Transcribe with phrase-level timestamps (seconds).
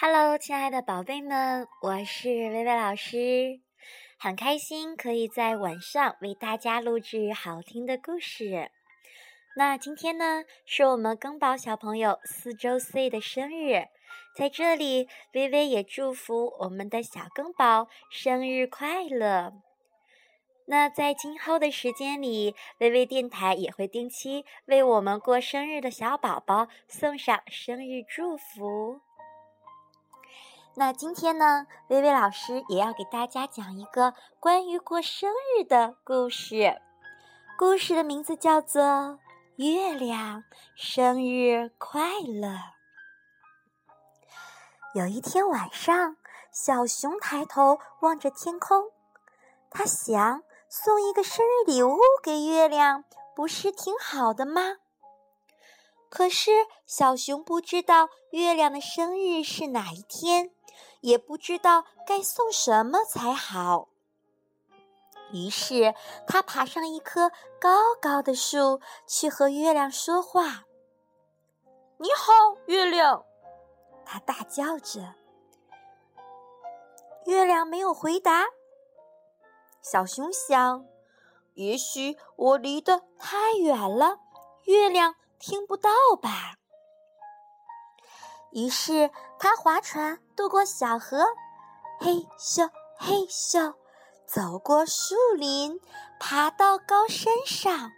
[0.00, 3.58] Hello，亲爱的宝贝们，我是薇薇老师，
[4.16, 8.70] 很开心可以在晚上为大家录制好听的故事。
[9.56, 13.88] 那今天呢，是我们更宝小朋友四周岁的生日，
[14.36, 19.52] 在这里，微微也祝福我们的小更宝生日快乐。
[20.66, 29.00] 那在今后的时间里，微微电台也会定期为我们过生日的小宝宝送上生日祝福。
[30.78, 36.80] 那今天呢，微微老师也要给大家讲一个关于过生日的故事。
[37.58, 38.80] 故事的名字叫做
[39.56, 40.44] 《月亮
[40.76, 42.50] 生日快乐》。
[44.94, 46.16] 有一天晚上，
[46.52, 48.84] 小熊抬头望着天空，
[49.70, 53.02] 他想送一个生日礼物给月亮，
[53.34, 54.76] 不是挺好的吗？
[56.08, 56.52] 可是
[56.86, 60.52] 小熊不知道月亮的生日是哪一天。
[61.00, 63.88] 也不知道该送什么才好，
[65.32, 65.94] 于是
[66.26, 70.64] 他爬上一棵高高的树，去和月亮说话。
[71.98, 72.32] “你好，
[72.66, 73.24] 月亮！”
[74.04, 75.14] 他大叫着。
[77.26, 78.46] 月亮没有回答。
[79.82, 80.86] 小熊想，
[81.54, 84.18] 也许我离得太远了，
[84.64, 86.57] 月亮听不到吧。
[88.52, 91.24] 于是他划船渡过小河，
[92.00, 93.74] 嘿咻嘿咻，
[94.26, 95.80] 走过树林，
[96.18, 97.92] 爬到高山上。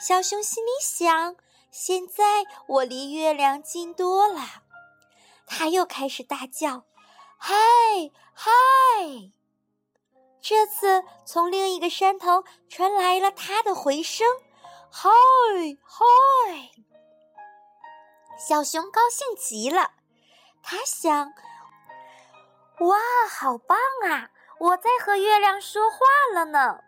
[0.00, 1.36] 小熊心里想：
[1.70, 4.40] 现在我离月亮近多了。
[5.46, 6.84] 他又开始大叫
[7.36, 7.54] ：“嗨
[8.32, 8.50] 嗨！”
[10.40, 14.26] 这次从另一个山头传来了他的回声
[14.90, 15.10] ：“嗨
[15.84, 16.70] 嗨！”
[18.40, 19.90] 小熊高兴极了，
[20.62, 21.34] 他想
[22.80, 22.96] ：“哇，
[23.28, 24.30] 好棒啊！
[24.58, 25.98] 我在和月亮说话
[26.32, 26.80] 了呢。”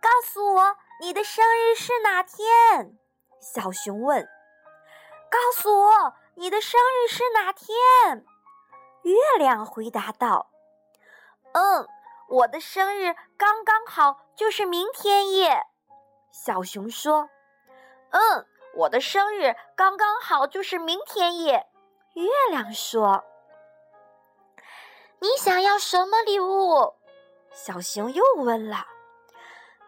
[0.00, 2.96] 告诉我你的生日是哪天？
[3.38, 4.26] 小熊问。
[5.30, 8.24] “告诉我你的生日是哪天？”
[9.04, 10.48] 月亮回答道。
[11.52, 11.86] “嗯，
[12.28, 15.66] 我的生日刚刚好就是明天耶。”
[16.32, 17.28] 小熊说。
[18.10, 18.46] “嗯。”
[18.78, 21.66] 我的生日刚刚好，就是明天耶。
[22.14, 23.24] 月亮说
[25.18, 26.94] ：“你想要什么礼物？”
[27.52, 28.86] 小熊又问了：“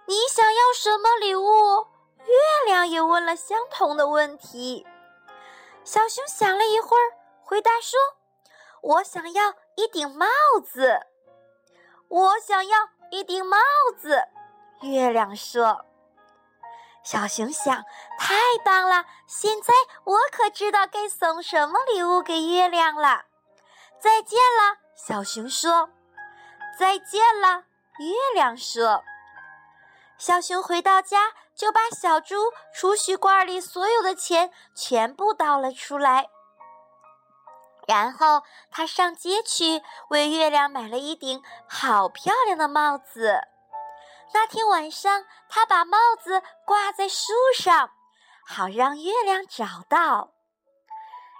[0.06, 1.86] 你想要什么礼物？”
[2.26, 2.34] 月
[2.66, 4.84] 亮也问了相同的问题。
[5.84, 7.14] 小熊想了一会儿，
[7.44, 7.96] 回答说
[8.82, 10.26] ：“我想要一顶帽
[10.66, 11.00] 子。”
[12.10, 13.56] 我想要一顶帽
[13.96, 14.24] 子。
[14.82, 15.86] 月亮说。
[17.02, 17.84] 小熊想
[18.18, 18.34] ：“太
[18.64, 19.04] 棒了！
[19.26, 19.72] 现在
[20.04, 23.24] 我可知道该送什么礼物给月亮了。”
[23.98, 25.90] 再见了，小熊说。
[26.78, 27.64] “再见了。”
[27.98, 29.02] 月亮说。
[30.18, 36.28] 小熊回到家，就把小猪储蓄罐里所有的钱全部倒了出来。
[37.86, 43.40] 然后他上街去为月亮买了一顶好漂亮的帽子。
[44.32, 47.90] 那天晚上，他把帽子挂在树上，
[48.46, 50.32] 好让月亮找到。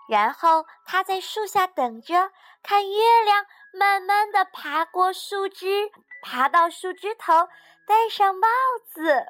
[0.08, 5.90] 然后他在树下等着，看月亮慢慢的爬过树枝，
[6.22, 7.48] 爬到树枝头，
[7.86, 8.48] 戴上帽
[8.92, 9.26] 子。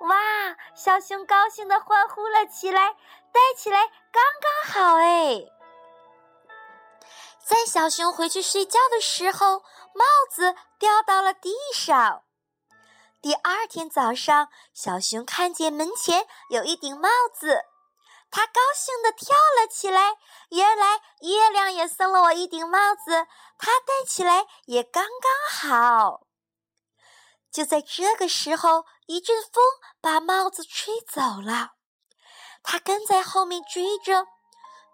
[0.00, 0.16] 哇！
[0.74, 2.90] 小熊高兴的欢呼了起来，
[3.32, 5.40] 戴起来刚刚好哎。
[7.42, 9.60] 在小熊回去睡觉的时候，
[9.94, 12.22] 帽子掉到了地上。
[13.26, 17.64] 第二天早上，小熊看见门前有一顶帽子，
[18.30, 20.16] 它高兴地跳了起来。
[20.50, 23.26] 原来月亮也送了我一顶帽子，
[23.58, 26.20] 它戴起来也刚刚好。
[27.50, 29.60] 就在这个时候，一阵风
[30.00, 31.72] 把帽子吹走了，
[32.62, 34.28] 它跟在后面追着，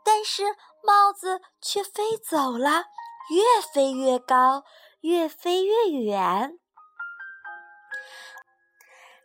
[0.02, 2.86] 但是帽子却飞走了，
[3.28, 4.64] 越飞越高，
[5.02, 6.58] 越飞越远。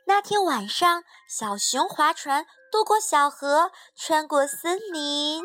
[0.09, 5.43] 那天晚上，小熊划船渡过小河，穿过森林。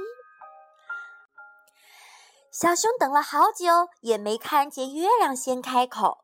[2.53, 6.19] 小熊等了好久，也没看见月亮先开口，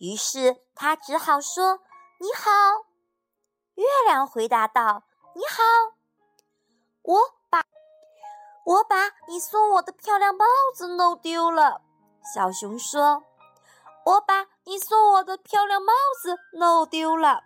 [0.00, 1.78] 于是他只好说
[2.18, 2.50] ：“你好。”
[3.76, 5.04] 月亮回答道
[5.36, 5.62] ：“你好，
[7.02, 7.62] 我把
[8.64, 10.44] 我把你送我的漂亮帽
[10.74, 11.82] 子弄丢了。”
[12.34, 13.22] 小熊说
[14.04, 17.44] ：“我把你送我的漂亮帽子弄丢了。”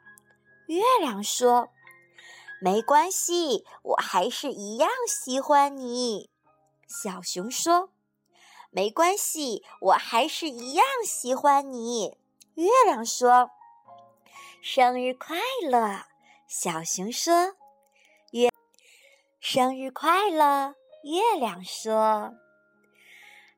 [0.71, 1.71] 月亮说
[2.63, 6.31] ：“没关系，我还是一样喜欢你。”
[6.87, 7.91] 小熊说
[8.71, 12.17] ：“没关系，我还是一样喜欢你。”
[12.55, 13.51] 月亮说
[14.63, 15.37] ：“生日快
[15.69, 16.05] 乐！”
[16.47, 17.57] 小熊说
[18.31, 18.49] ：“月
[19.41, 22.33] 生日快乐！”月亮说：“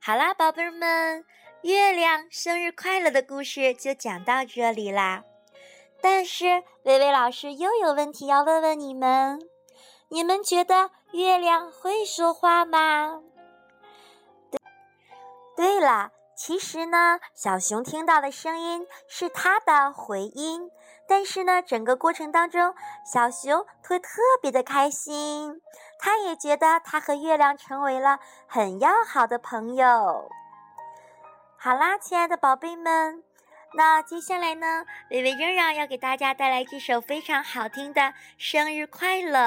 [0.00, 1.26] 好啦，宝贝儿们，
[1.60, 5.24] 月亮生日快乐的故事就讲到这里啦。
[6.02, 9.40] 但是，薇薇老师又有问题要问问你们：
[10.08, 13.22] 你们觉得月亮会说话吗？
[14.50, 14.60] 对，
[15.56, 16.10] 对了。
[16.34, 20.68] 其实呢，小熊听到的声音是它的回音，
[21.06, 22.74] 但是呢，整个过程当中，
[23.06, 25.60] 小熊会特别的开心，
[26.00, 30.28] 他也觉得他和月亮成为了很要好的朋友。
[31.56, 33.22] 好啦，亲爱的宝贝们，
[33.74, 38.00] 那接下来呢，微微仍然要给大家带来这首非常好听的
[38.36, 39.38] 《生日快乐》，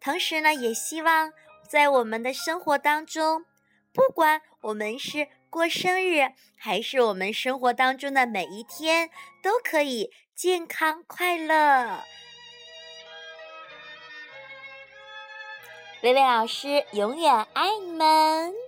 [0.00, 1.32] 同时呢，也希望
[1.68, 3.44] 在我们的生活当中，
[3.92, 5.28] 不管我们是。
[5.48, 9.08] 过生日，还是我们生活当中的每一天
[9.42, 12.04] 都可以健康快乐。
[16.02, 18.65] 薇薇老师永远爱你们。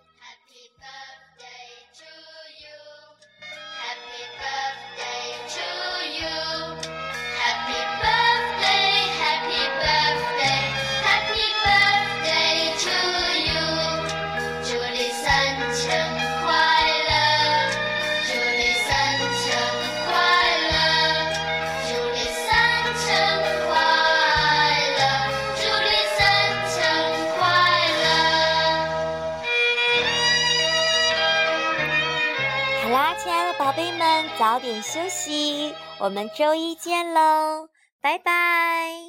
[33.20, 37.68] 亲爱的宝贝们，早点休息，我们周一见喽，
[38.00, 39.07] 拜拜。